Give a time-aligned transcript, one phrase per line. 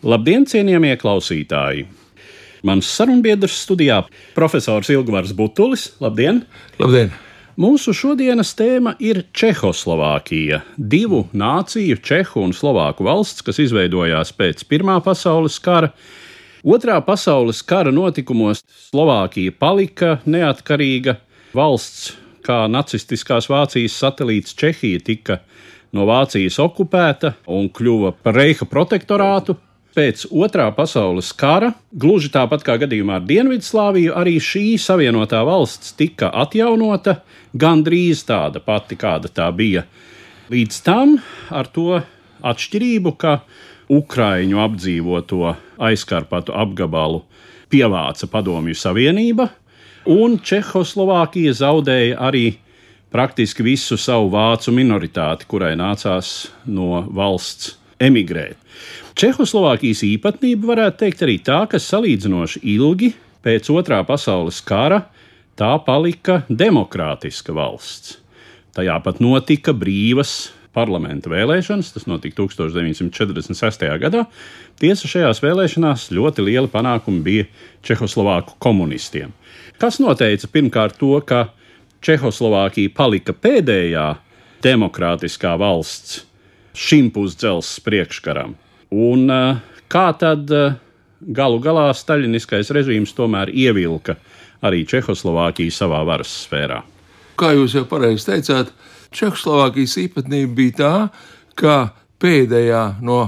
[0.00, 1.82] Labdien, cienījamie klausītāji!
[2.64, 3.98] Mans sarunbiedrs studijā-
[4.38, 5.90] profesors Ilgvars Butulis.
[6.00, 6.46] Labdien!
[6.80, 7.12] Labdien!
[7.60, 14.96] Mūsu šodienas tēma ir Čehoslovākija, divu nāciju, Čehu un Slovāku valsts, kas izveidojās pēc Pirmā
[15.04, 15.92] pasaules kara.
[16.64, 21.18] Otrā pasaules kara notikumos Slovākija palika neatkarīga
[21.52, 25.42] valsts, kā nacistiskās Vācijas satelīts Čehija tika
[25.92, 29.60] no Vācijas okupēta un kļuva par Reiha protektorātu.
[29.90, 36.28] Pēc otrā pasaules kara, gluži tāpat kā gadījumā ar Dienvidslāviju, arī šī savienotā valsts tika
[36.44, 37.16] atjaunota,
[37.58, 39.82] gandrīz tāda pati, kāda tā bija.
[40.50, 41.16] Līdz tam
[41.50, 41.98] ar to
[42.46, 43.40] atšķirību, ka
[43.90, 47.24] Ukraiņu apdzīvoto aizkarpatu apgabalu
[47.70, 49.48] pievāca Padomju Savienība,
[50.06, 52.44] un Čehoslovākija zaudēja arī
[53.10, 58.54] praktiski visu savu vācu minoritāti, kurai nācās no valsts emigrēt.
[59.20, 63.10] Čehoslovākijas īpatnība varētu teikt arī tā, ka salīdzinoši ilgi
[63.44, 65.02] pēc otrā pasaules kara
[65.60, 68.14] tā palika demokrātiska valsts.
[68.72, 73.84] Tajā pat notika brīvas parlamenta vēlēšanas, tas notika 1946.
[74.00, 74.22] gadā.
[74.80, 77.50] Tiesa šajās vēlēšanās ļoti lieli panākumi bija
[77.84, 79.36] Čehoslovāku komunistiem.
[79.76, 81.50] Kas noteica pirmkārt to, ka
[82.00, 84.08] Čehoslovākija palika pēdējā
[84.64, 86.22] demokrātiskā valsts
[86.72, 88.56] šim pusdzelzs priekškaram?
[88.90, 89.30] Un
[89.90, 90.50] kā tad
[91.20, 94.16] galu galā staļiniskais režīms tomēr ievilka
[94.66, 96.80] arī Čehoslovākiju savā varas sfērā?
[97.40, 98.72] Kā jūs jau pareizi teicāt,
[99.14, 100.94] Čehoslovākijas īpatnība bija tā,
[101.58, 101.76] ka
[102.20, 103.22] pēdējā no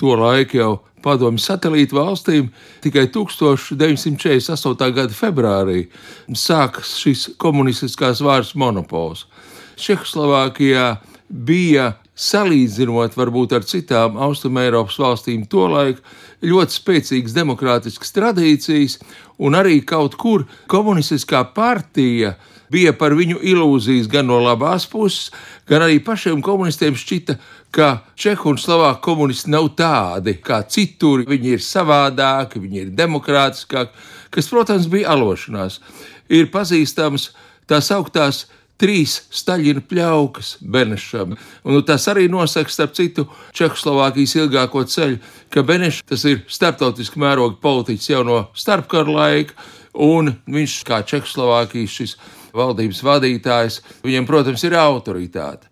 [0.00, 0.72] to laika jau
[1.04, 2.48] padomju satelītu valstīm
[2.84, 4.90] tikai 1948.
[4.96, 5.84] gada februārī
[6.36, 9.26] sākas šis komunistiskās vārds monopols.
[9.80, 10.94] Čehoslovākijā
[11.30, 16.02] bija salīdzinot varbūt ar citām Austrumēropas valstīm, tolaik
[16.44, 18.98] ļoti spēcīgas demokrātiskas tradīcijas,
[19.40, 22.34] un arī kaut kur komunistiskā partija
[22.70, 25.30] bija par viņu ilūzijas gan no labās puses,
[25.68, 27.36] gan arī pašiem komunistiem šķita,
[27.74, 33.94] ka Čehu un Slovāku komunisti nav tādi kā citur, viņi ir savādāki, viņi ir demokrātiskāki,
[34.30, 35.80] kas, protams, bija alošanās.
[36.30, 37.30] Ir pazīstams
[37.70, 38.44] tās augtās
[38.80, 41.36] trīs Staļina pļaukas Benešam.
[41.64, 43.26] Un nu, tas arī nosaka, starp citu,
[43.56, 45.20] Čehoslovākijas ilgāko ceļu,
[45.52, 49.56] ka Benešs ir starptautiski mēroga politiķis jau no starpkara laika,
[49.94, 52.16] un viņš kā Čehoslovākijas šis
[52.56, 55.68] valdības vadītājs, viņam, protams, ir autoritāte.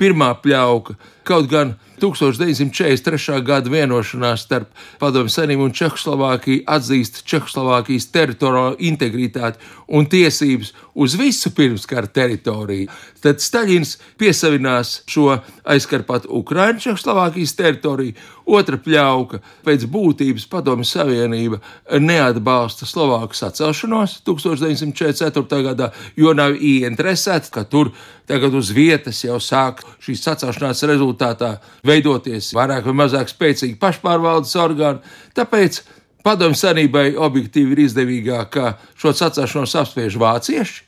[0.00, 3.40] Pirmā pļauka, kaut gan 1943.
[3.44, 11.52] gada vienošanās starp Padomju Savienību un Čehoslovākiju atzīst Čehoslovākijas teritoriālo integritāti un tiesības uz visu
[11.54, 12.88] pirmskara teritoriju.
[13.22, 18.16] Tad Staļins piesavinās šo aizkarpatu Ukraiņu Čehoslovākijas teritoriju.
[18.44, 21.60] Otra pļauka pēc būtības Padomju Savienība
[21.96, 25.62] neatbalsta Slovāku sacelšanos 1944.
[25.64, 27.94] gadā, jo nav ieinteresēta, ka tur
[28.28, 31.54] tagad uz vietas jau sāk šīs sacelšanās rezultātā
[31.88, 35.00] veidoties vairāk vai mazāk spēcīgi pašpārvaldes orgāni.
[35.36, 35.80] Tāpēc
[36.24, 40.78] Padomju Savienībai objektīvi ir izdevīgāk, ka šo sacēšanos apspiež vācieši,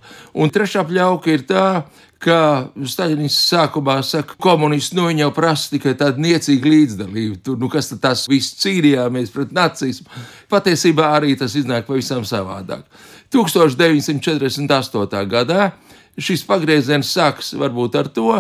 [0.40, 1.66] un trešā pļauka ir tā,
[2.22, 2.38] ka
[2.76, 7.40] Staļins sākumā saka, ka komunisti viņa jau prasa tikai tādu niecīgu līdzdalību.
[7.44, 10.08] Tur, nu, kas tas viss cīnījāmies pret nacismu?
[10.52, 12.86] Patiesībā arī tas iznāk pavisam savādāk.
[13.34, 15.26] 1948.
[15.28, 15.72] gadā
[16.16, 18.30] šis pagrieziens sāks varbūt ar to,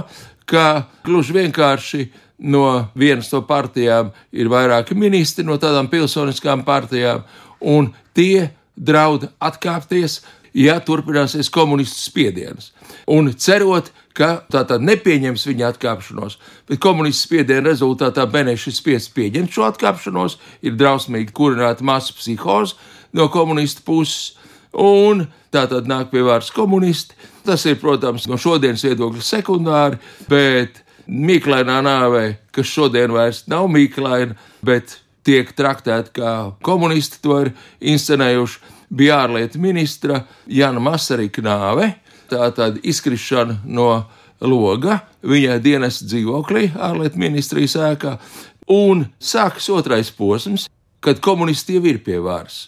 [0.48, 2.06] ka gluži vienkārši
[2.38, 7.24] no vienas no partijām ir vairāki ministri no tādām pilsoniskām partijām,
[7.60, 10.20] un tie draud atkāpties.
[10.56, 12.70] Ja turpināsies komunistu spiediens.
[13.12, 16.38] Un cerot, ka tā tad nepieņems viņa atkāpšanos,
[16.68, 22.78] bet komunistu spiediena rezultātā Benešs spiests pieņemt šo atkāpšanos, ir drausmīgi kurināta masu psihoze
[23.16, 24.34] no komunistu puses,
[24.72, 27.16] un tā tad nāk pie vārds komunisti.
[27.46, 30.00] Tas ir, protams, no šodienas viedokļa sekundāri,
[30.30, 32.24] bet mīklainā nāvē,
[32.54, 34.34] kas šodien vairs nav mīklaina,
[34.66, 36.32] bet tiek traktēta kā
[36.66, 37.52] komunisti to ir
[37.94, 41.92] inscenējuši, bija ārlietu ministra Jana Masarika nāve,
[42.30, 43.90] tā tad izkrišana no
[44.40, 48.16] loga viņa dienas dzīvoklī, ārlietu ministrijas ēkā,
[48.72, 50.68] un sākas otrais posms,
[51.00, 52.66] kad komunisti jau ir pie varas.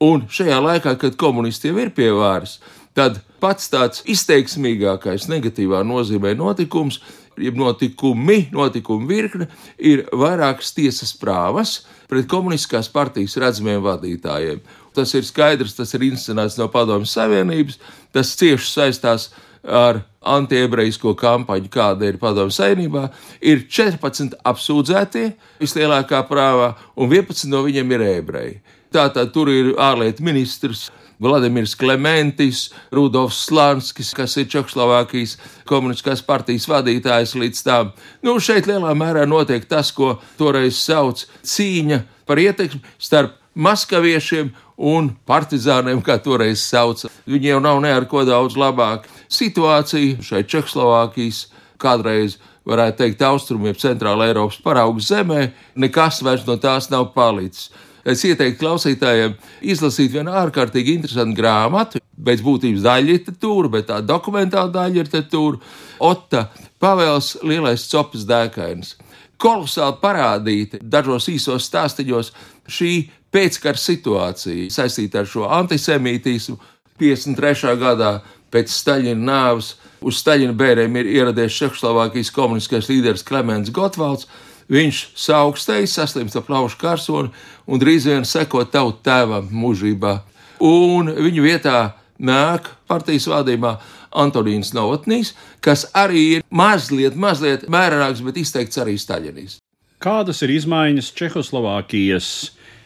[0.00, 2.58] Un šajā laikā, kad komunisti jau ir pie varas,
[2.94, 7.00] tad pats tāds izteiksmīgākais negatīvā nozīmē notikums
[7.42, 9.48] jeb notikumi, notikumu virkne,
[9.78, 14.62] ir vairākas tiesas prāvas pret komunistiskās partijas redzamiem vadītājiem.
[14.96, 17.78] Tas ir skaidrs, tas ir inscenēts no Padomjas Savienības,
[18.14, 19.28] tas cieši saistās
[19.62, 23.08] ar antiebrejisko kampaņu, kāda ir Padomju Savienībā.
[23.40, 25.28] Ir 14 apsūdzētie
[25.60, 28.58] vislielākā prāvā, un 11 no viņiem ir ebreji.
[28.94, 30.88] Tātad tur ir ārlietu ministrs
[31.18, 35.36] Vladimirs Klementis, Rudolfs Slānskis, kas ir Čehoslovākijas
[35.66, 37.90] komunistiskās partijas vadītājs līdz tam.
[38.22, 45.10] Nu, šeit lielā mērā notiek tas, ko toreiz sauc cīņa par ietekmi starp maskaviešiem un
[45.26, 47.10] partizāniem, kā toreiz sauca.
[47.26, 49.08] Viņiem jau nav ne ar ko daudz labāk.
[49.26, 51.48] Situācija šai Čehoslovākijas
[51.82, 52.38] kādreiz
[52.68, 57.72] varētu teikt, austrumiem, centrāla Eiropas paraugu zemē, nekas vairs no tās nav palicis
[58.08, 59.36] es ieteiktu klausītājiem
[59.72, 65.60] izlasīt vienu ārkārtīgi interesantu grāmatu, pēc būtības daļliteratūru, bet tā dokumentāla daļliteratūra,
[66.08, 66.46] Otta
[66.78, 68.96] Pavels Lielais Copas dēkainis.
[69.38, 72.32] Kolosāli parādīta dažos īsos stāstīņos
[72.70, 72.92] šī
[73.34, 76.58] pēckara situācija saistīta ar šo antisemītismu.
[76.98, 77.76] 53.
[77.78, 78.16] gadā
[78.50, 84.26] pēc Staļina nāves uz Staļina bērniem ir ieradies Čehoslovākijas komunistiskais līderis Klimants Gotvalds,
[84.68, 87.30] Viņš saaugstējas, saslimst ar plaušu karsoni
[87.66, 90.18] un drīz vien seko tavu tēvam mūžībā.
[90.64, 91.78] Un viņu vietā
[92.18, 93.78] nāk partijas vadībā
[94.18, 95.32] Antonīns Novotnīs,
[95.64, 99.58] kas arī ir mazliet, mazliet mērāks, bet izteikts arī Staļinīs.
[100.02, 102.28] Kādas ir izmaiņas Čehoslovākijas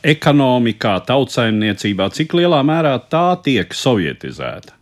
[0.03, 4.75] ekonomikā, tautsājumniecībā, cik lielā mērā tā tiek sovietizēta?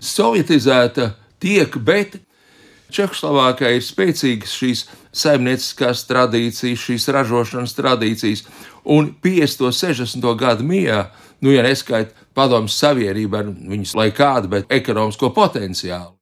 [0.00, 1.12] Sovietizēta
[1.42, 2.18] tiek, bet
[2.94, 4.84] Čehoslovākijā ir spēcīgas šīs
[5.22, 8.44] saimnieciskās tradīcijas, šīs ražošanas tradīcijas,
[8.84, 9.66] un 50.
[9.66, 10.30] un 60.
[10.40, 11.04] gadu mijā,
[11.40, 16.14] nu, ja neskaita padomus savienību ar viņas lai kādu, bet ekonomisko potenciālu,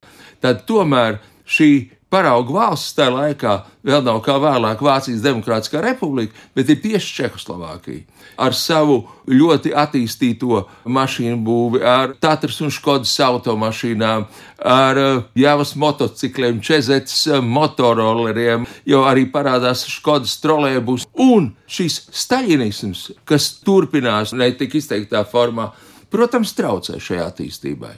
[0.43, 1.19] tad tomēr
[1.49, 1.71] šī
[2.09, 3.53] paraugu valsts tajā laikā
[3.85, 8.03] vēl nav kā vēlāk Vācijas Demokrātiskā republika, bet ir tieši Čehoslovākija.
[8.41, 14.25] Ar savu ļoti attīstīto mašīnu būvi, ar Tatras un Škodas automašīnām,
[14.65, 21.05] ar uh, Jāvas motocikliem, Čezets uh, motoroleriem, jo arī parādās Škodas trolēbus.
[21.19, 25.69] Un šis staļinisms, kas turpinās ne tik izteiktā formā,
[26.09, 27.93] protams, traucē šai attīstībai.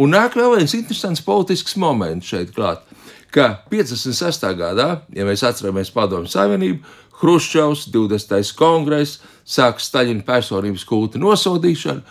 [0.00, 2.86] Un nāk vēl viens interesants politisks moments šeit klāt
[3.34, 4.46] ka 56.
[4.58, 6.80] gadā, ja mēs atceramies Padomu Savienību,
[7.20, 8.54] Hruščovs, 20.
[8.56, 12.02] kongress, sāk Staļina personības kulta nosodīšanu,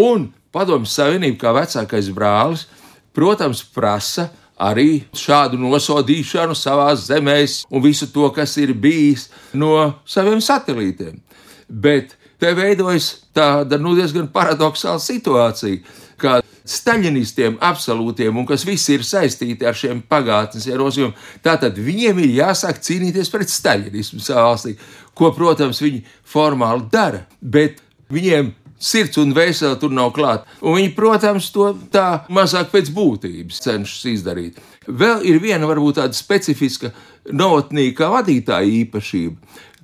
[0.00, 2.66] un Padomu Savienība, kā vecākais brālis,
[3.14, 4.28] protams, prasa
[4.58, 11.20] arī šādu nosodīšanu savā zemēs un visu to, kas ir bijis no saviem satelītiem.
[11.68, 15.82] Bet te veidojas tāda nu, diezgan paradoxāla situācija,
[16.20, 22.38] ka staļinistiem absolūtiem un kas visi ir saistīti ar šiem pagātnes ierosinājumiem, tātad viņiem ir
[22.42, 24.76] jāsāk cīnīties pret staļinismu savā valstī,
[25.16, 27.82] ko, protams, viņi formāli dara, bet
[28.12, 30.46] viņiem sirds un vēsele tur nav klāta.
[30.62, 34.60] Un viņi, protams, to tā mazāk pēc būtības cenšas izdarīt.
[34.88, 36.92] Vēl ir viena, varbūt tāda specifiska
[37.28, 39.36] novotnīga vadītāja īpašība,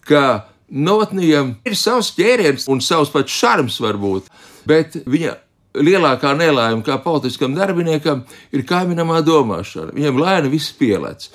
[0.09, 0.25] ka
[0.71, 4.31] novotnījam ir savs ķēriens un savs pats šarms varbūt,
[4.69, 5.35] bet viņa
[5.75, 8.23] lielākā nelaime kā politiskam darbiniekam
[8.55, 9.95] ir kaimiņamā domāšana.
[9.97, 11.31] Viņam lēni viss pielēc.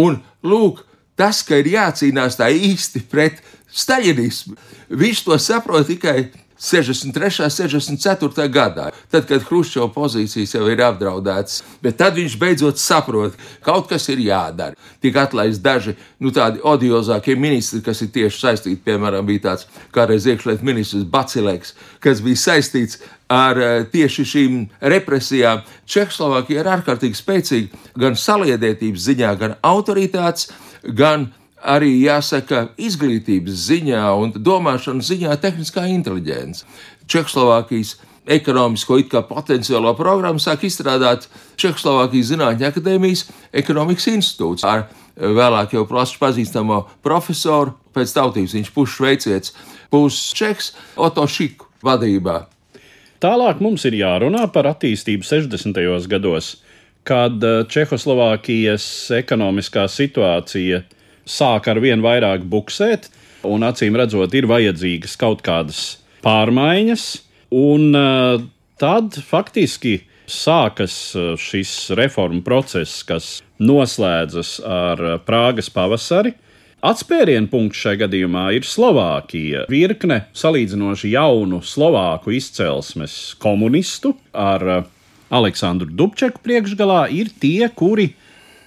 [0.00, 0.82] Un lūk,
[1.18, 3.42] tas, ka ir jācīnās tā īsti pret
[3.74, 4.56] staļinismu,
[4.94, 6.30] viņš to saprot tikai
[6.64, 7.44] 63.
[7.44, 8.48] un 64.
[8.52, 13.90] gadā, tad, kad Hruščova pozīcijas jau ir apdraudētas, bet tad viņš beidzot saprot, ka kaut
[13.90, 14.78] kas ir jādara.
[15.02, 20.28] Tik atlaist daži nu, tādi odiozākie ministri, kas ir tieši saistīti, piemēram, bija tāds kādreiz
[20.30, 23.00] iekšlietu ministrs Bacileks, kas bija saistīts
[23.32, 24.58] ar eh, tieši šīm
[24.94, 25.64] represijām.
[25.90, 30.52] Čehoslovākija ir ārkārtīgi spēcīga gan saliedētības ziņā, gan autoritātes,
[30.84, 31.32] gan
[31.64, 36.64] arī jāsaka izglītības ziņā un domāšanas ziņā tehniskā inteliģence.
[37.08, 41.28] Čehoslovākijas ekonomisko potenciālo programmu sāk izstrādāt
[41.60, 49.00] Čehoslovākijas Zinātņu akadēmijas ekonomikas institūts ar vēlāk jau plaši pazīstamo profesoru, pēc tautības viņš pušs
[49.04, 49.54] veicietis,
[49.92, 52.44] puses čeks Oto Šiku vadībā.
[53.22, 55.78] Tālāk mums ir jārunā par attīstību 60.
[56.10, 56.56] gados,
[57.08, 58.86] kad eh, Čehoslovākijas
[59.20, 60.82] ekonomiskā situācija
[61.28, 63.08] sāk ar vien vairāk buksēt,
[63.44, 65.82] un acīm redzot, ir vajadzīgas kaut kādas
[66.24, 67.04] pārmaiņas,
[67.54, 68.44] un uh,
[68.80, 69.98] tad faktiski
[70.30, 76.34] sākas uh, šis reformu process, kas noslēdzas ar Prāgas pavasari.
[76.84, 79.62] Atspērienu punkts šajā gadījumā ir Slovākija.
[79.72, 84.84] Virkne salīdzinoši jaunu slovāku izcelsmes komunistu ar
[85.32, 88.10] Aleksandru Dubčeku priekšgalā ir tie, kuri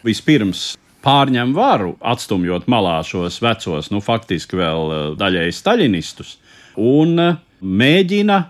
[0.07, 0.71] vispirms
[1.05, 6.37] pārņem varu, atstumjot malā šos vecos, nu, faktiski vēl daļēji staļinistus,
[6.77, 7.17] un
[7.61, 8.41] mēģina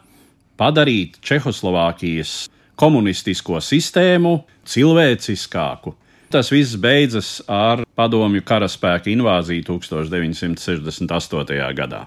[0.58, 5.96] padarīt Čehoslovākijas komunistisko sistēmu cilvēciskāku.
[6.28, 11.70] Tas viss beidzas ar padomju karaspēka invāziju 1968.
[11.78, 12.02] gadā.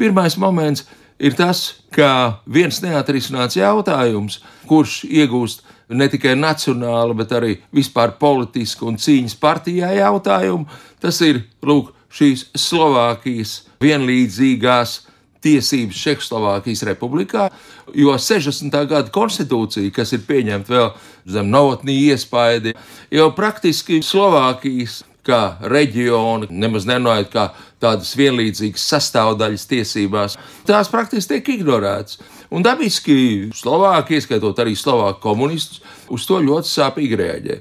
[0.00, 0.86] Pirmais moments
[1.20, 5.60] ir tas, ka viens neatrisināts jautājums, kurš iegūst
[5.96, 10.68] ne tikai nacionālu, bet arī vispār politisku un cīņas partijā jautājumu,
[11.02, 15.00] tas ir lūk, šīs Slovākijas vienlīdzīgās
[15.44, 17.48] tiesības Čehoslovākijas republikā,
[17.92, 18.76] jo 60.
[18.88, 20.86] gada konstitūcija, kas ir pieņemta vēl
[21.34, 22.72] zem novotnī iespaidi,
[23.12, 27.48] jau praktiski Slovākijas kā reģioni, nemaz nenojūt kā
[27.82, 32.20] tādas vienlīdzīgas sastāvdaļas tiesībās, tās praktiski tiek ignorētas.
[32.50, 35.80] Un dabiski Slovākija, ieskaitot arī Slovāku komunistus,
[36.12, 37.60] uz to ļoti sāpīgi reaģē.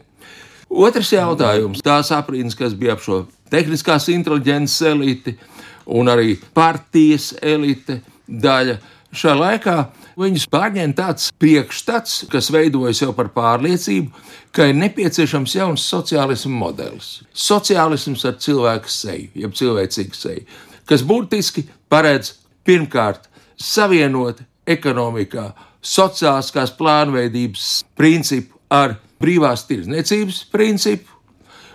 [0.74, 5.38] Otrs jautājums- tās aprīnas, kas bija ap šo tehniskās inteliģences eliti,
[5.86, 8.78] un arī partijas elite daļa.
[9.14, 9.76] Šajā laikā
[10.18, 14.10] viņus pārņēma tāds priekšstats, kas veidojas jau par pārliecību,
[14.52, 17.10] ka ir nepieciešams jauns sociālisms modelis.
[17.34, 20.46] Sociālisms ar cilvēku seju, jeb cilvēcīgu seju,
[20.90, 22.34] kas būtiski paredz
[22.66, 25.52] pirmkārt savienot ekonomikā
[25.84, 31.10] sociālās plānveidības principu ar brīvās tirdzniecības principu.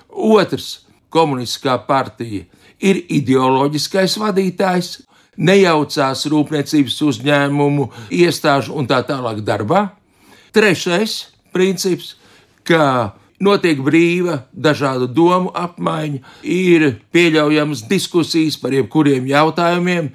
[0.09, 2.45] Otrs- komunistiskā partija
[2.81, 5.03] ir ideoloģiskais vadītājs,
[5.37, 9.91] nejaucās rūpniecības uzņēmumu, iestāžu un tā tālāk darbā.
[10.53, 12.17] Trešais princips,
[12.65, 20.11] ka notiek brīva dažādu domu apmaiņa, ir pieļaujamas diskusijas par jebkuriem jautājumiem,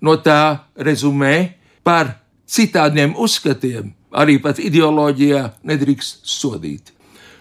[0.00, 1.57] no tā rezumē
[1.88, 6.92] par citādiem uzskatiem, arī pat ideoloģijā nedrīkst sodīt.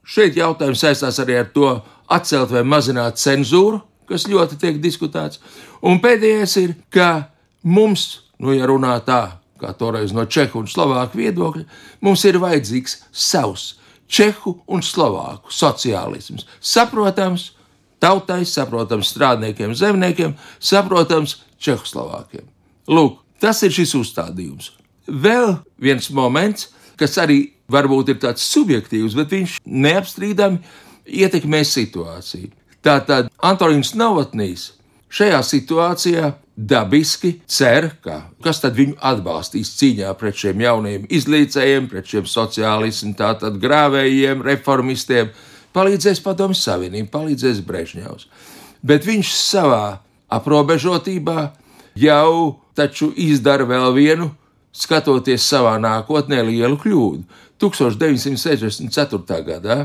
[0.08, 1.72] Šeit jautājums saistās arī ar to
[2.08, 5.42] atcelt vai mazināt cenzūru, kas ļoti tiek diskutēts.
[5.84, 7.28] Un pēdējais ir, ka
[7.68, 9.20] mums, nu, ja runā tā,
[9.60, 11.66] kā toreiz no čehu un slovāku viedokļa,
[12.08, 13.74] mums ir vajadzīgs savs
[14.08, 16.48] čehu un slovāku sociālisms.
[16.64, 17.50] Saprotams,
[18.00, 22.48] tautai, saprotams, strādniekiem, zemniekiem, saprotams, čehoslovākiem.
[22.88, 24.72] Lūk, tas ir šis uzstādījums.
[25.08, 30.60] Vēl viens moments, kas arī varbūt ir tāds subjektīvs, bet viņš neapstrīdami
[31.08, 32.52] ietekmē situāciju.
[32.84, 34.72] Tātad Antonius Novotnīs
[35.12, 42.10] šajā situācijā dabiski cer, ka kas tad viņu atbalstīs cīņā pret šiem jauniem izlīdzējiem, pret
[42.10, 45.30] šiem sociālistiem, tātad grāvējiem, reformistiem,
[45.78, 48.28] palīdzēs Padomju Savienībai, palīdzēs Brežņevs.
[48.88, 50.00] Bet viņš savā
[50.34, 51.52] aprobežotībā
[52.02, 54.32] jau taču izdara vēl vienu,
[54.76, 57.24] skatoties savā nākotnē, lielu kļūdu.
[57.62, 59.40] 1964.
[59.48, 59.78] gadā,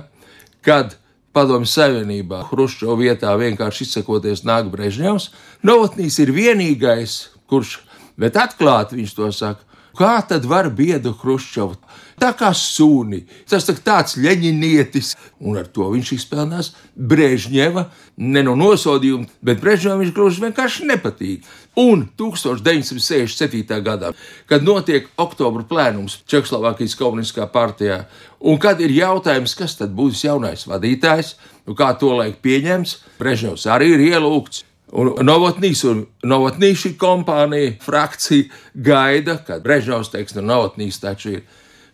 [0.64, 0.98] kad
[1.32, 5.30] Padomju Savienībā, Hruščova vietā vienkārši izsakoties nāk Brežņevs.
[5.64, 7.14] Novotnīs ir vienīgais,
[7.48, 7.78] kurš,
[8.20, 9.64] bet atklāti viņš to saka,
[9.98, 11.76] kā tad var biedu Hruščovu?
[12.22, 17.88] Tā kā sūni, tas tā tāds leņķinietis, un ar to viņš izpelnās Brežņeva,
[18.22, 21.48] ne no nosodījuma, bet Brežņevam viņš gluži vienkārši nepatīk.
[21.82, 23.80] Un 1967.
[23.82, 24.12] gadā,
[24.46, 28.04] kad notiek oktobra plēnums Čehoslovākijas komunistiskā partijā,
[28.38, 31.34] un kad ir jautājums, kas tad būs jaunais vadītājs,
[31.66, 34.68] nu kā to laik pieņems, Brežņevs arī ir ielūgts.
[34.92, 41.42] Un Novotnīs un Novotnīši kompānija, frakcija gaida, kad Brežņevs teiks, nu, Novotnīs taču ir.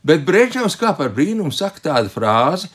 [0.07, 2.71] Bet Brežņevs kā par brīnumu saka tādu frāzi,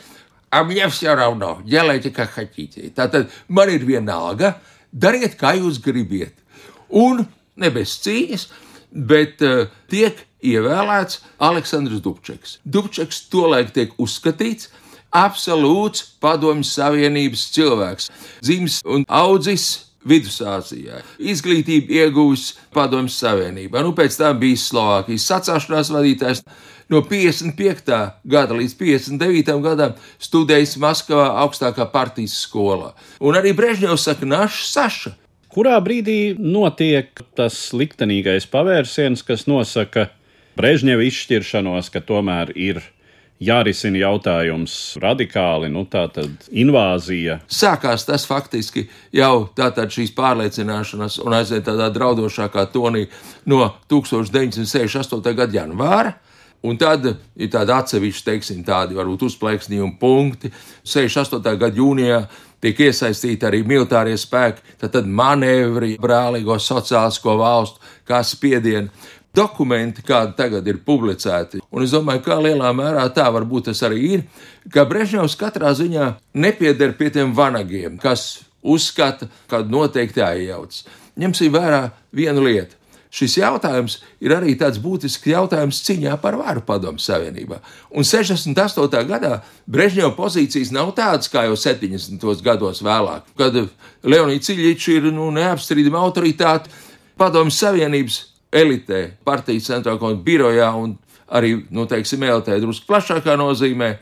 [0.53, 2.91] apņems jau ravno, ģelēķi kā haķīķi.
[2.95, 4.55] Tātad man ir vienalga,
[4.91, 6.37] dariet, kā jūs gribiet.
[6.87, 7.25] Un
[7.59, 8.47] ne bez cīņas,
[8.93, 12.59] bet uh, tiek ievēlēts Aleksandrs Dubčeks.
[12.63, 18.09] Dubčeks tolaik tiek uzskatīts par absolūts padomju savienības cilvēks,
[18.43, 21.01] dzimis un audzis Vidusāzijā.
[21.19, 23.83] Izglītību ieguvis Padomjas Savienībā.
[23.85, 26.43] Nu, pēc tam bija Slovākijas sacāšanās vadītājs.
[26.91, 27.93] No 55.
[28.27, 29.53] gada līdz 59.
[29.63, 32.91] gadam studējis Maskavā augstākā partijas skolā.
[33.23, 35.13] Un arī Brežņevs saka, Našs Saša.
[35.53, 40.09] Kurā brīdī notiek tas liktenīgais pavērsiens, kas nosaka
[40.57, 42.81] Brežņeva izšķiršanos, ka tomēr ir
[43.41, 47.39] jārisina jautājums radikāli, nu tā tad invāzija.
[47.47, 48.85] Sākās tas faktiski
[49.15, 53.07] jau tātad šīs pārliecināšanas un aiziet tādā draudošākā tonī
[53.49, 55.33] no 1968.
[55.33, 56.15] gada janvāra.
[56.63, 60.51] Un tad ir tādi atsevišķi, teiksim, tādi varbūt uzplaiksnījumi punkti.
[60.87, 61.57] 68.
[61.59, 62.21] gada jūnijā
[62.63, 68.87] tiek iesaistīti arī militārie spēki, tad, tad manevri, brālīgo sociālisko valstu, kā spiedienu
[69.35, 71.63] dokumenti, kādi tagad ir publicēti.
[71.73, 74.27] Un es domāju, kā lielā mērā tā varbūt tas arī ir,
[74.73, 80.85] ka Brežņevs katrā ziņā nepieder pie tiem vanagiem, kas uzskata, ka noteikti jāiejaucas.
[81.19, 82.77] Ņemsim vērā vienu lietu.
[83.13, 87.59] Šis jautājums ir arī tāds būtisks jautājums cīņā par varu padomu savienībā.
[87.93, 89.03] Un 68.
[89.05, 89.35] gadā
[89.69, 92.25] Brežņeva pozīcijas nav tādas kā jau 70.
[92.41, 93.59] gados vēlāk, kad
[94.01, 96.73] Leonīds Ciļičs ir nu, neapstrīdama autoritāte
[97.17, 100.95] padomu savienības elitē, partijas centrālā komiteja birojā un
[101.33, 103.95] arī, nu, teiksim, elitē drusku plašākā nozīmē,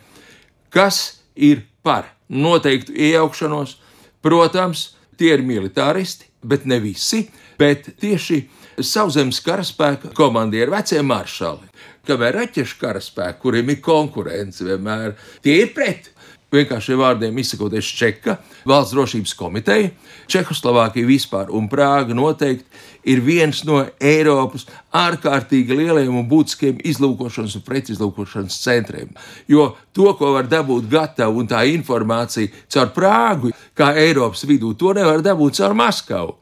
[0.74, 3.78] kas ir par noteiktu iejaukšanos.
[4.22, 7.24] Protams, tie ir militāristi, bet ne visi,
[7.60, 8.44] bet tieši
[8.86, 11.70] sauszemes karaspēka komandieri, vecie maršali.
[12.08, 15.14] Kamēr raķešu karaspēki, kuriem ir konkurence, vienmēr
[15.46, 16.10] tie ir pret
[16.52, 18.36] vienkāršiem vārdiem izsakoties Čeka,
[18.68, 19.92] valsts drošības komiteja,
[20.32, 22.66] Čehoslovākija vispār un Prāga noteikti
[23.04, 29.14] ir viens no Eiropas ārkārtīgi lieliem un būtiskiem izlūkošanas un precizlūkošanas centriem.
[29.50, 34.94] Jo to, ko var dabūt gatavu un tā informācija caur Prāgu, kā Eiropas vidū, to
[34.98, 36.38] nevar dabūt caur Maskavu.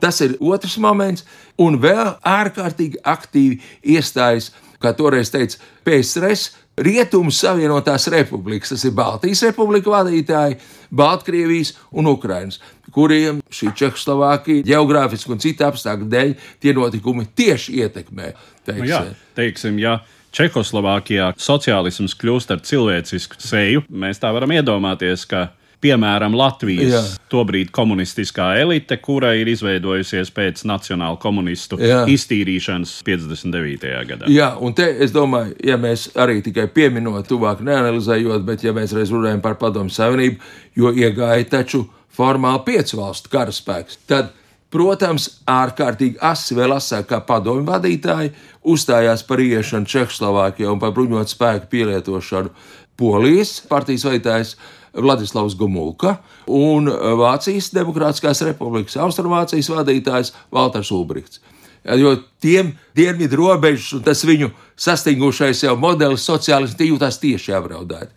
[0.00, 1.24] Tas ir otrs moments,
[1.58, 3.60] un vēl ārkārtīgi aktīvi
[3.94, 4.50] iestājas,
[4.82, 10.56] kā toreiz teica PSRS, Rietumu Savienotās republikas, tas ir Baltijas republika vadītāji,
[10.94, 12.58] Baltkrievijas un Ukrainas,
[12.94, 18.32] kuriem šī Čehoslovākija geogrāfiski un citu apstākļu dēļ tie notikumi tieši ietekmē.
[18.66, 18.82] Teiksim.
[18.82, 19.00] Nu jā,
[19.38, 20.00] teiksim, ja
[20.34, 25.52] Čehoslovākijā sociālisms kļūst ar cilvēcisku seju, mēs tā varam iedomāties, ka
[25.84, 27.02] piemēram, Latvijas Jā.
[27.32, 32.02] tobrīd komunistiskā elite, kura ir izveidojusies pēc nacionāla komunistu Jā.
[32.10, 33.90] iztīrīšanas 59.
[34.10, 34.30] gadā.
[34.32, 38.94] Jā, un te es domāju, ja mēs arī tikai pieminot, tuvāk neanalizējot, bet ja mēs
[38.96, 40.40] reiz runājam par Padomu Savienību,
[40.78, 44.32] jo iegāja taču formāli piecu valstu karaspēks, tad
[44.74, 48.32] Protams, ārkārtīgi asi vēl asāk kā padomju vadītāji
[48.74, 52.50] uzstājās par iešanu Čehoslovākijā un par bruņotu spēku pielietošanu
[52.98, 54.56] Polijas partijas vadītājs
[54.94, 56.88] Vladislavs Gomulka un
[57.20, 61.42] Vācijas Demokrātiskās republikas Austrumvācijas vadītājs Valters Ulbrichts.
[61.84, 64.48] Jo tiem dienvidu robežas un tas viņu
[64.80, 68.12] sastingušais jau modelis sociālisti jūtas tieši apdraudēti.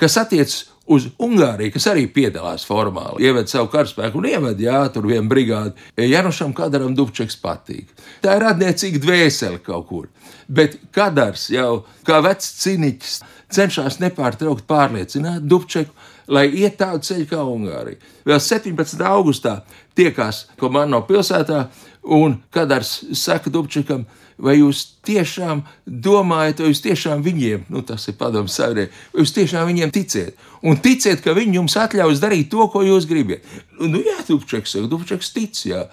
[0.00, 5.06] Kas attiecas uz Ungāriju, kas arī piedalās formāli, ieved savu karaspēku un ieved, jā, tur
[5.06, 5.76] vienu brigādi.
[5.96, 7.92] Janušam Kadaram Dubčeks patīk.
[8.24, 10.08] Tā ir radniecīga dvēsele kaut kur.
[10.48, 13.20] Bet Kadars jau kā vecs ciniķis
[13.52, 15.94] cenšas nepārtraukt pārliecināt Dubčeku,
[16.28, 18.00] lai iet tādu ceļu kā Ungārija.
[18.28, 19.02] Vēl 17.
[19.06, 19.60] augustā
[19.98, 21.66] tiekās Komando pilsētā,
[22.02, 24.04] un Kadars saka Dubčekam,
[24.42, 29.34] vai jūs tiešām domājat, vai jūs tiešām viņiem, nu tas ir padomu savrē, vai jūs
[29.36, 33.44] tiešām viņiem ticiet, un ticiet, ka viņi jums atļaus darīt to, ko jūs gribat.
[33.78, 35.86] Nu jā, Dubčeks saka, Dubčeks tic, jā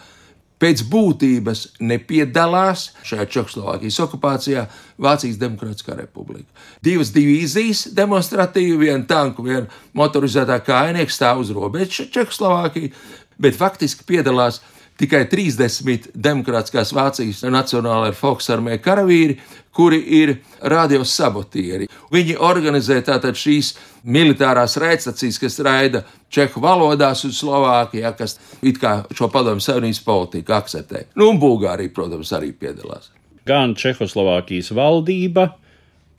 [0.60, 4.66] pēc būtības nepiedalās šajā Čehoslovākijas okupācijā
[5.00, 6.50] Vācijas Demokrātiskā republika.
[6.84, 9.68] Divas divīzijas demonstratīvi, viena tanku, viena
[9.98, 12.92] motorizētā kājnieka stāv uz robežas Čehoslovākiju,
[13.40, 14.60] bet faktiski piedalās
[15.00, 19.38] tikai 30 demokrātiskās Vācijas nacionālajā Foksarmē karavīri,
[19.76, 21.88] kuri ir radiosabotieri.
[22.12, 29.00] Viņi organizē tātad šīs militārās raidstacijas, kas raida čehu valodās un Slovākijā, kas it kā
[29.16, 31.06] šo padomu savienības politiku akceptē.
[31.16, 33.14] Nu, un Bulgārija, protams, arī piedalās.
[33.48, 35.48] Gan Čehoslovākijas valdība,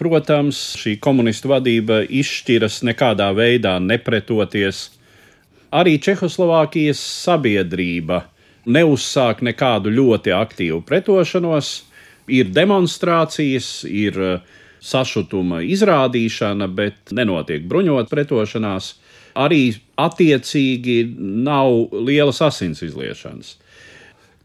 [0.00, 4.88] protams, šī komunistu vadība izšķiras nekādā veidā nepretoties.
[5.70, 8.24] Arī Čehoslovākijas sabiedrība
[8.70, 11.74] neuzsāk nekādu ļoti aktīvu pretošanos.
[12.30, 18.94] Ir demonstrācijas, ir uh, sašutuma izrādīšana, bet nenotiek bruņot pretošanās.
[19.40, 23.54] Arī attiecīgi nav lielas asins izliešanas.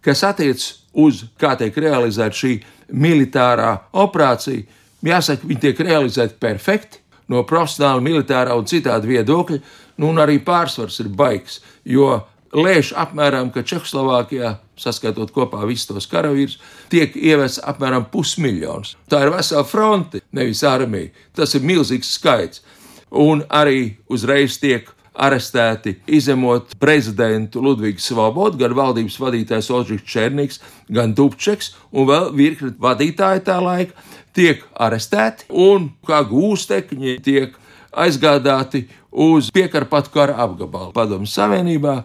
[0.06, 2.52] Kas attiecas uz kā tiek realizēta šī
[2.94, 4.62] militārā operācija,
[5.06, 7.02] jāsaka, viņi tiek realizēti perfekti
[7.34, 9.58] no profesionāla, militārā un citādi viedokļa,
[9.98, 11.58] nu, un arī pārsvars ir baigs.
[11.90, 12.20] Jo
[12.54, 16.58] lēš apmēram, ka Čehoslovākijā, saskaitot kopā visus tos karavīrus,
[16.92, 18.96] tiek ievests apmēram pusmiljons.
[19.10, 21.14] Tā ir vesela fronte, nevis armija.
[21.36, 22.64] Tas ir milzīgs skaits.
[23.16, 30.60] Un arī uzreiz tiek arestēti, izemot prezidentu Ludvigu Svobodu, gan valdības vadītājs Ožģis Černiks,
[30.92, 33.96] gan Dubčeks un vēl virkni vadītāji tā laika
[34.36, 37.56] tiek arestēti un kā gūstekņi tiek
[38.04, 41.96] aizgādāti uz piekarpatu kara apgabalu Padomju Savienībā,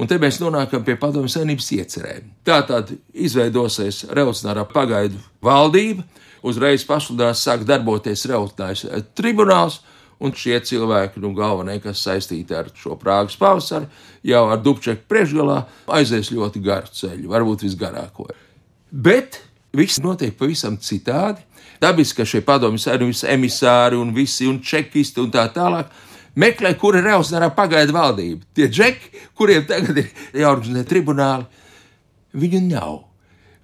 [0.00, 2.28] un te mēs nonākam pie Padomju Savienības iecerēm.
[2.46, 6.06] Tā tad izveidosies revolucionārā pagaidu valdība,
[6.44, 9.82] uzreiz pasludinās sāk darboties revolucionārais tribunāls,
[10.24, 13.88] un šie cilvēki, nu, galvenie, kas saistīti ar šo Prāgas pavasaru,
[14.24, 15.58] jau ar Dubčeku priekšgalā
[15.98, 18.28] aizies ļoti garu ceļu, varbūt visgarāko.
[18.94, 19.42] Bet
[19.74, 21.42] viss notiek pavisam citādi.
[21.84, 25.92] Dabiski, ka šie padomju savienības emisāri un visi un čekisti un tā tālāk
[26.40, 28.44] meklē, kur ir revolucionārā pagaidu valdība.
[28.56, 30.08] Tie džeki, kuriem tagad ir
[30.40, 31.46] jāorganizē tribunāli,
[32.34, 33.02] viņu nav.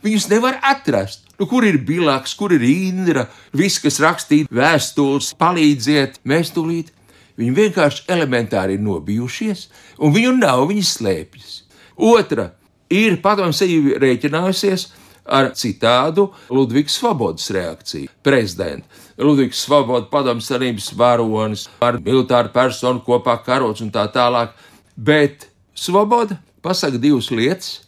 [0.04, 1.26] Viņus nevar atrast.
[1.40, 6.92] Nu, kur ir bilaks, kur ir Indra, viss, kas rakstīja vēstules, palīdziet, mēs tūlīt.
[7.40, 9.68] Viņi vienkārši elementāri ir nobijušies,
[10.04, 11.54] un viņu nav, viņi slēpjas.
[11.96, 12.50] Otra
[12.92, 14.90] ir padomju sevi rēķinājusies
[15.30, 18.10] ar citādu Ludvigs Svobodas reakciju.
[18.22, 18.86] Prezidents
[19.20, 24.54] Ludvigs Svoboda, padomju savienības varonis, ar militāru personu kopā karots un tā tālāk.
[24.96, 27.82] Bet Svoboda pasaka divas lietas,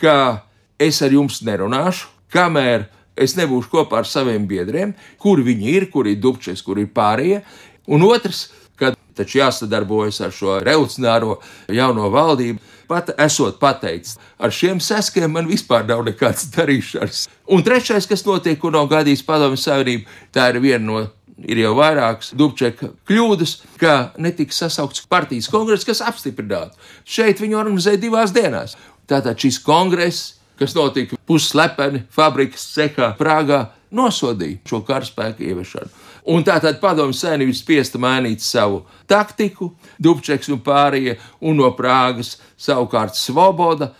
[0.00, 0.46] ka
[0.78, 2.86] es ar jums nerunāšu, kamēr
[3.20, 7.42] es nebūšu kopā ar saviem biedriem, kur viņi ir, kur ir dubčes, kur ir pārējie.
[7.90, 8.46] Un otrs,
[8.78, 15.48] ka taču jāsadarbojas ar šo revolucionāro jauno valdību, pat esot pateicis, ar šiem saskiem man
[15.50, 17.28] vispār nav nekāds darīšanas.
[17.50, 21.06] Un trešais, kas notiek, ko nav gadījis Padomju Savienība, tā ir viena no
[21.40, 26.76] ir jau vairākas Dubčeka kļūdas, ka netika sasaukts partijas kongress, kas apstiprinātu.
[27.08, 28.76] Šeit viņi organizēja divās dienās.
[29.08, 33.64] Tātad šis kongress kas notika pusslepeni fabrikas cehā Prāgā,
[33.96, 35.88] nosodīja šo karaspēku ieviešanu.
[36.28, 39.70] Un tā tad padomju saimnība spiesta mainīt savu taktiku,
[40.02, 43.94] Dubčeks un pārējie, un no Prāgas savukārt Svoboda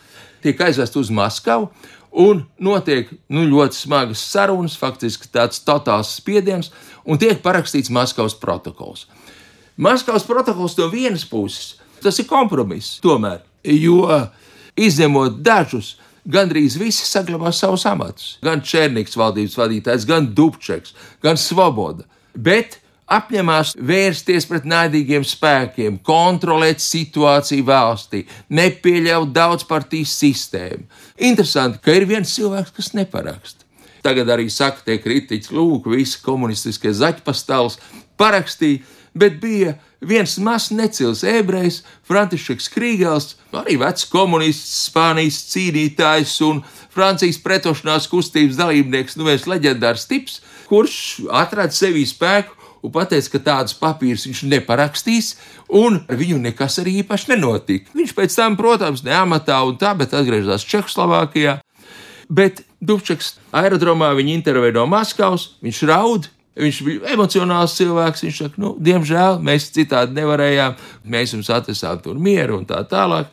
[0.45, 1.71] tiek aizvest uz Maskavu.
[2.11, 6.73] Un notiek nu, ļoti smagas sarunas, faktiski tāds totāls spiediens,
[7.07, 9.07] un tiek parakstīts Maskavas protokols.
[9.81, 14.09] Maskavas protokols no vienas puses tas ir kompromiss, tomēr, jo
[14.81, 15.95] izņemot dažus
[16.29, 18.37] gandrīz visi saglabā savus amatus.
[18.45, 22.07] Gan Černiks, valdības vadītājs, gan Dubčeks, gan Svoboda.
[22.35, 22.79] Bet
[23.11, 30.87] apņemās vērsties pret naidīgiem spēkiem, kontrolēt situāciju valstī, nepieļaut daudzpartijas sistēmu.
[31.31, 33.67] Interesanti, ka ir viens cilvēks, kas neparaksta.
[34.05, 37.77] Tagad arī saka, tie kritiķi, lūk, visi komunistiskie zaķpastāvs
[38.21, 38.81] parakstīja,
[39.13, 47.41] bet bija viens mazs necils ebrejs, Frančišks Krīgels, arī vecs komunists, Spānijas cīnītājs un Francijas
[47.45, 50.97] pretošanās kustības dalībnieks, nu viens leģendārs tips, kurš
[51.31, 55.35] atrada sevī spēku un teica, ka tādus papīrus viņš neparakstīs,
[55.69, 57.93] un viņu nekas arī īpaši nenotika.
[57.95, 61.59] Viņš pēc tam, protams, ne amatā un tā, bet atgriezās Čehoslovākijā.
[62.31, 68.25] Bet Dubčeks aerodromā viņa intervēja no Maskavas, viņš raud, Viņš bija emocionāls cilvēks.
[68.27, 70.73] Viņš saka, nu, diemžēl mēs citādi nevarējām.
[71.11, 73.27] Mēs jums atnesām tur mieru un tā tālāk.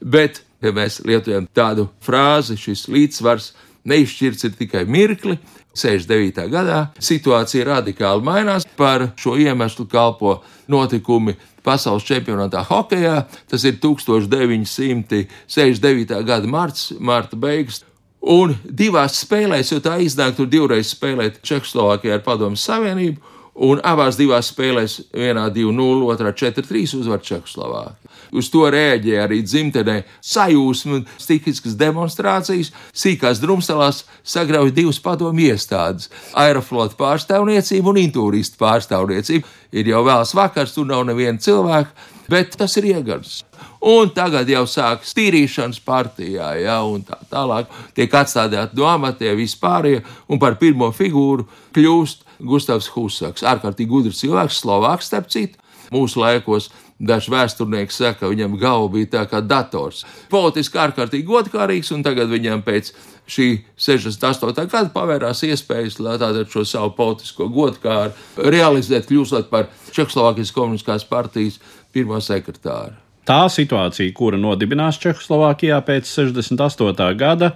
[0.00, 3.52] Bet, ja mēs lietojam tādu frāzi, šis līdzsvars
[3.88, 5.36] neizšķirts ir tikai mirkli.
[5.72, 6.50] 69.
[6.52, 8.66] gadā situācija radikāli mainās.
[8.76, 13.26] Par šo iemeslu kalpo notikumi pasaules čempionātā hokeja.
[13.48, 16.24] Tas ir 1969.
[16.28, 17.84] gada marts, marta beigas.
[18.22, 23.18] Un divās spēlēs, jo tā iznāk tur divreiz spēlēt Čehoslovākijā ar Padomu Savienību,
[23.66, 27.98] un abās divās spēlēs, vienā 2-0, otrā 4-3 uzvar Čehoslovākiju.
[28.32, 36.08] Uz to rēģēja arī dzimtenē sajūsma, stihiskas demonstrācijas, sīkās drumstalās sagrauja divas padomu iestādes-
[36.44, 39.44] aeroflota pārstāvniecību un intūristu pārstāvniecību.
[39.72, 41.90] Ir jau vēls vakars, tur nav neviena cilvēka,
[42.30, 43.40] bet tas ir iegars
[43.82, 50.04] un tagad jau sākas tīrīšanas partijā, ja, un tā tālāk tiek atstādīti no amatiem vispārējie,
[50.30, 53.44] un par pirmo figūru kļūst Gustavs Husaks.
[53.46, 55.58] Ārkārtīgi gudrs cilvēks, Slovāks, starp citu,
[55.94, 56.70] mūsu laikos.
[57.02, 60.04] Dažs vēsturnieks saka, ka viņam galva bija tā kā dators.
[60.30, 62.92] Politiski ārkārtīgi godkārīgs, un tagad viņam pēc
[63.26, 64.68] šī 68.
[64.70, 71.58] gada pavērās iespējas, lai tādu šo savu politisko godkāru realizēt, kļūstot par Čehoslovākijas komunistiskās partijas
[71.92, 72.98] pirmo sekretāru.
[73.28, 77.04] Tā situācija, kura nodibinās Čehoslovākijā pēc 68.
[77.18, 77.52] gada,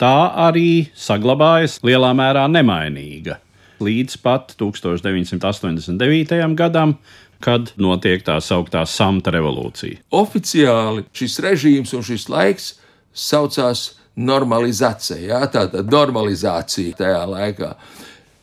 [0.00, 0.16] tā
[0.48, 3.38] arī saglabājas lielā mērā nemainīga.
[3.84, 6.56] Līdz pat 1989.
[6.58, 6.96] gadam,
[7.44, 10.02] kad notiek tā sauktā samta revolūcija.
[10.14, 12.72] Oficiāli šis režīms un šis laiks
[13.14, 17.70] saucās normalizācija, jā, tāda normalizācija tajā laikā.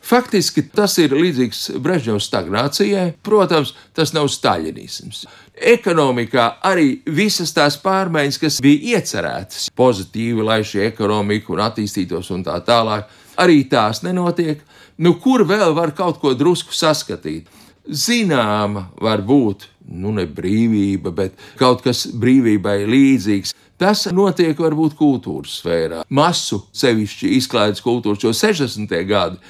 [0.01, 3.11] Faktiski tas ir līdzīgs Brežņevas stagnācijai.
[3.23, 5.27] Protams, tas nav staļinisms.
[5.71, 12.45] Ekonomikā arī visas tās pārmaiņas, kas bija iecerētas pozitīvi, lai šī ekonomika un attīstītos un
[12.47, 13.05] tā tālāk,
[13.41, 14.65] arī tās nenotiek.
[15.01, 17.49] Nu, kur vēl var kaut ko drusku saskatīt?
[17.85, 23.53] Zināma var būt, nu, ne brīvība, bet kaut kas brīvībai līdzīgs.
[23.81, 28.93] Tas notiek varbūt kultūras sfērā, masu sevišķi izklaides kultūras, jo 60.
[29.09, 29.41] gadi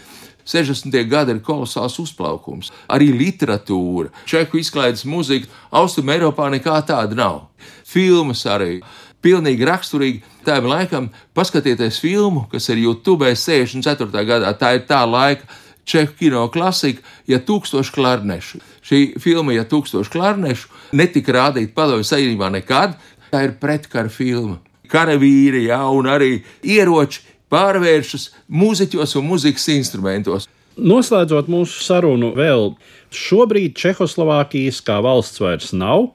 [0.51, 0.97] 60.
[1.09, 2.71] gadi ir kolosāls uzplaukums.
[2.91, 7.39] Arī literatūra, čeku izklaides mūzika, austrumē Eiropā nekā tāda nav.
[7.87, 8.81] Filmas arī.
[9.21, 14.23] Pilnīgi raksturīgi tam laikam, paskatieties filmu, kas ir YouTube 64.
[14.25, 14.53] gadā.
[14.57, 15.45] Tā ir tā laika
[15.85, 18.61] čehu kino klasika, ja tūkstoši klarnešu.
[18.85, 22.97] Šī filma, ja tūkstoši klarnešu, netika rādīta padomju savienībā nekad.
[23.31, 24.59] Tā ir pretkara filma.
[24.91, 30.47] Karavīri, jā, un arī ieroči pārvēršas mūziķos un mūzikas instrumentos.
[30.79, 32.71] Noslēdzot mūsu sarunu, vēl
[33.11, 36.11] šobrīd Čehoslovākijas kā valsts vairs nav.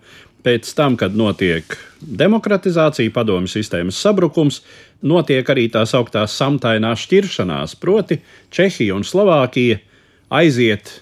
[0.47, 4.61] Pēc tam, kad notiek demokratizācija, padomju sistēmas sabrukums,
[5.03, 8.21] notiek arī tā sauktā samtainā šķiršanās, proti,
[8.55, 9.81] Čehija un Slovākija
[10.31, 11.01] aiziet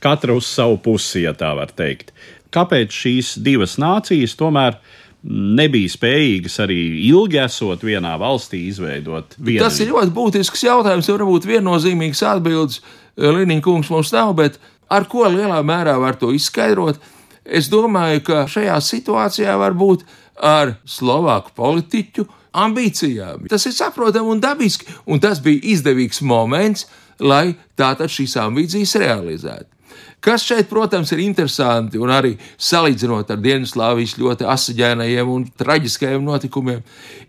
[0.00, 2.14] katra uz savu pusi, ja tā var teikt.
[2.54, 4.78] Kāpēc šīs divas nācijas tomēr
[5.26, 9.64] nebija spējīgas arī ilgi esot vienā valstī izveidot vienu.
[9.64, 11.10] Tas ir ļoti būtisks jautājums.
[11.10, 14.60] Varbūt viennozīmīgs atbildes eh, Līniņa kungs mums nav, bet
[14.92, 17.00] ar ko lielā mērā var to izskaidrot?
[17.46, 20.02] Es domāju, ka šajā situācijā var būt
[20.42, 23.46] ar slovāku politiķu ambīcijām.
[23.50, 26.86] Tas ir saprotami un dabiski, un tas bija izdevīgs moments,
[27.20, 29.75] lai tātad šīs ambīcijas realizētu.
[30.20, 36.82] Kas šeit, protams, ir interesanti un arī salīdzinot ar Dienvidslāvijas ļoti asiņainajiem un traģiskajiem notikumiem,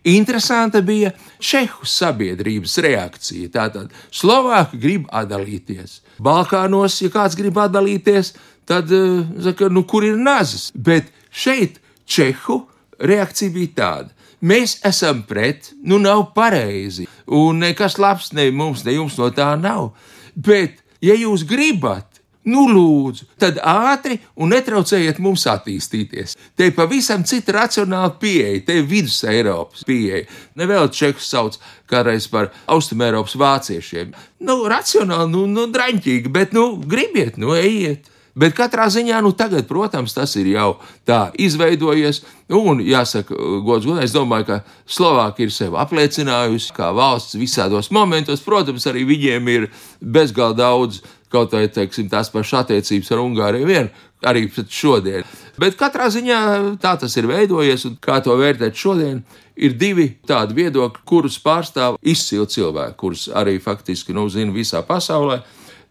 [0.07, 3.51] interesanta bija Čehu sabiedrības reakcija.
[3.53, 6.01] Tātad Slovāki grib atdalīties.
[6.23, 8.33] Balkānos, ja kāds grib atdalīties,
[8.67, 8.91] tad,
[9.43, 10.71] saka, nu, kur ir nazis?
[10.73, 12.63] Bet šeit Čehu
[12.99, 14.13] reakcija bija tāda.
[14.41, 19.55] Mēs esam pret, nu nav pareizi, un nekas labs ne mums, ne jums no tā
[19.57, 19.95] nav.
[20.35, 22.06] Bet, ja jūs gribat,
[22.47, 26.37] Nu, lūdzu, tad ātri un netraucējiet mums attīstīties.
[26.55, 30.23] Te ir pavisam cita racionāla pieeja, te ir vidus Eiropas pieeja.
[30.59, 31.57] Nevēl Čehus sauc
[31.91, 34.13] kādreiz par Austrumēropas vāciešiem.
[34.47, 38.07] Nu, racionāli, nu, nu draņķīgi, bet, nu, gribiet, nu, ejiet.
[38.37, 40.75] Bet katrā ziņā, nu, tagad, protams, tas ir jau
[41.09, 42.21] tā izveidojies.
[42.53, 43.33] Un, jāsaka,
[43.65, 44.57] gods, godīgi, es domāju, ka
[44.93, 48.43] Slovākija ir sevi apliecinājusi kā valsts visādos momentos.
[48.45, 49.67] Protams, arī viņiem ir
[49.99, 51.01] bezgalīgi daudz
[51.33, 53.89] kaut vai teiksim, tās pašas attiecības ar Ungāriju vien,
[54.25, 55.25] arī šodien.
[55.59, 56.39] Bet katrā ziņā
[56.81, 59.23] tā tas ir veidojies, un kā to vērtēt šodien,
[59.55, 65.41] ir divi tādi viedokļi, kurus pārstāv izcili cilvēki, kurus arī faktiski nu, zina visā pasaulē.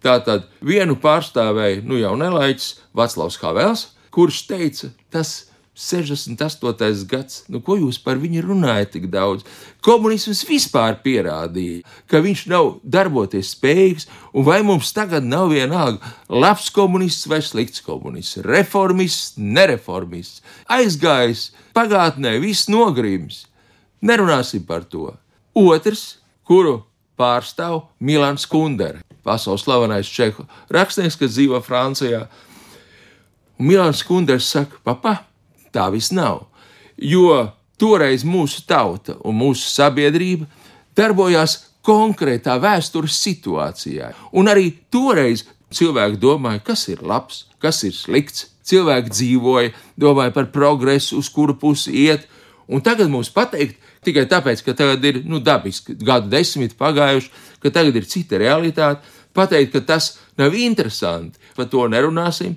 [0.02, 7.04] Tātad vienu pārstāvēja nu jau nelaiķis Vaclavs Havels, kurš teica, tas 68.
[7.04, 9.44] gads, nu, ko jūs par viņu runājat tik daudz?
[9.84, 16.00] Komunisms vispār pierādīja, ka viņš nav darboties spējīgs, un vai mums tagad nav vienalga
[16.32, 23.44] labs komunists vai slikts komunists, reformists, nereformists, aizgājis pagātnē, viss nogrims.
[24.00, 25.12] Nerunāsim par to.
[25.56, 26.16] Otrs,
[26.48, 26.80] kuru
[27.20, 32.26] pārstāv Milans Kundere, pasaules slavenais čehu rakstnieks, kas dzīvo Francijā.
[33.56, 35.18] Un Milans Kunders saka, papa,
[35.76, 36.46] tā viss nav.
[36.96, 40.48] Jo toreiz mūsu tauta un mūsu sabiedrība
[40.96, 44.10] darbojās konkrētā vēstures situācijā.
[44.34, 45.44] Un arī toreiz
[45.76, 48.50] cilvēki domāja, kas ir labs, kas ir slikts.
[48.66, 52.24] Cilvēki dzīvoja, domāja par progresu, uz kuru pusi iet.
[52.66, 57.30] Un tagad mums pateikt, tikai tāpēc, ka tagad ir nu, dabiski gadu desmit pagājuši,
[57.62, 59.06] ka tagad ir cita realitāte,
[59.38, 62.56] pateikt, ka tas nav interesanti, par to nerunāsim,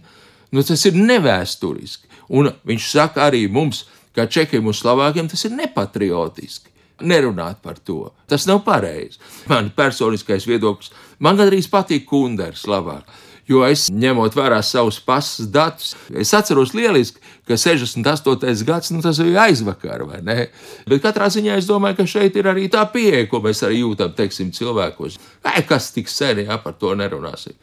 [0.49, 2.09] nu, tas ir nevēsturiski.
[2.30, 6.70] Un viņš saka arī mums, kā čekiem un slovākiem, tas ir nepatriotiski.
[7.00, 8.10] Nerunāt par to.
[8.28, 9.22] Tas nav pareizi.
[9.48, 10.92] Man personiskais viedoklis,
[11.24, 13.08] man gandrīz patīk kunders labāk.
[13.50, 17.18] Jo es, ņemot vērā savus pasas datus, es atceros lieliski,
[17.50, 18.62] ka 68.
[18.68, 20.38] gads, nu, tas bija aizvakar, vai ne?
[20.86, 24.13] Bet katrā ziņā es domāju, ka šeit ir arī tā pieeja, ko mēs arī jūtam,
[24.13, 25.18] teiksim, cilvēkos.
[25.50, 27.58] Ai, kas tik sen, ja par to nerunāsim.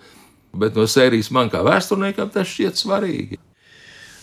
[0.57, 3.39] Bet no sērijas man kā vēsturniekam tas šķiet svarīgi.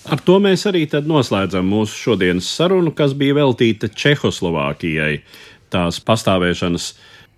[0.03, 5.21] Ar to mēs arī noslēdzam mūsu šodienas sarunu, kas bija veltīta Čehoslovākijai,
[5.71, 6.89] tās pastāvēšanas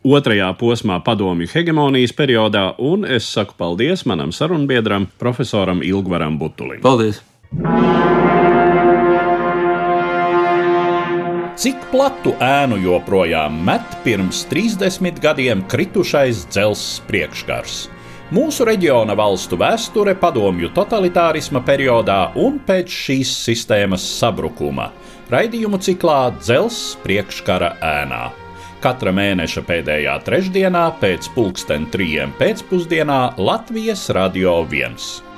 [0.06, 6.82] otrajā posmā padomju hegemonijas periodā, un es saku paldies manam sarunbiedram, profesoram Ilgvaram Butulim.
[6.82, 7.22] Paldies!
[11.56, 17.86] Cik platu ēnu joprojām met pirms 30 gadiem kritušais dzelzs priekšgars?
[18.34, 24.88] Mūsu reģiona valstu vēsture padomju totalitārisma periodā un pēc šīs sistēmas sabrukuma
[25.30, 28.24] raidījumu ciklā Dzelzs priekškara ēnā.
[28.82, 35.35] Katra mēneša pēdējā trešdienā pēc pulksten trijiem pēcpusdienā Latvijas Radio 1.